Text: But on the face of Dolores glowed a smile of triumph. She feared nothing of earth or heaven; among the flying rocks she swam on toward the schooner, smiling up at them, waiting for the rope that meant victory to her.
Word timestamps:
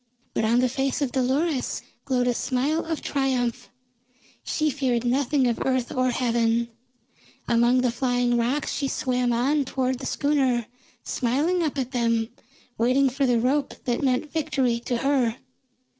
But 0.33 0.45
on 0.45 0.61
the 0.61 0.67
face 0.67 0.99
of 1.03 1.11
Dolores 1.11 1.83
glowed 2.05 2.25
a 2.27 2.33
smile 2.33 2.83
of 2.85 3.03
triumph. 3.03 3.69
She 4.43 4.71
feared 4.71 5.05
nothing 5.05 5.45
of 5.45 5.59
earth 5.63 5.91
or 5.91 6.09
heaven; 6.09 6.69
among 7.47 7.81
the 7.81 7.91
flying 7.91 8.35
rocks 8.35 8.73
she 8.73 8.87
swam 8.87 9.31
on 9.31 9.63
toward 9.63 9.99
the 9.99 10.07
schooner, 10.07 10.65
smiling 11.03 11.61
up 11.61 11.77
at 11.77 11.91
them, 11.91 12.29
waiting 12.79 13.11
for 13.11 13.27
the 13.27 13.39
rope 13.39 13.75
that 13.85 14.01
meant 14.01 14.33
victory 14.33 14.79
to 14.85 14.97
her. 14.97 15.37